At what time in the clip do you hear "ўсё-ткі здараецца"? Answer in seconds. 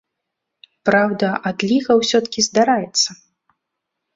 1.99-3.09